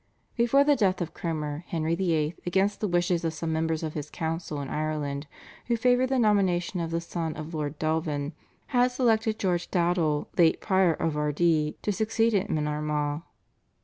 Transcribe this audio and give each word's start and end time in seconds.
Before 0.35 0.63
the 0.63 0.75
death 0.75 0.99
of 0.99 1.13
Cromer 1.13 1.63
Henry 1.67 1.93
VIII., 1.93 2.33
against 2.43 2.79
the 2.79 2.87
wishes 2.87 3.23
of 3.23 3.33
some 3.35 3.53
members 3.53 3.83
of 3.83 3.93
his 3.93 4.09
council 4.09 4.59
in 4.59 4.67
Ireland, 4.67 5.27
who 5.67 5.77
favoured 5.77 6.09
the 6.09 6.17
nomination 6.17 6.79
of 6.79 6.89
the 6.89 6.99
son 6.99 7.35
of 7.35 7.53
Lord 7.53 7.77
Delvin, 7.77 8.33
had 8.69 8.89
selected 8.89 9.37
George 9.37 9.69
Dowdall, 9.69 10.27
late 10.39 10.59
prior 10.59 10.93
of 10.95 11.15
Ardee, 11.17 11.77
to 11.83 11.91
succeed 11.91 12.33
him 12.33 12.57
in 12.57 12.67
Armagh. 12.67 13.21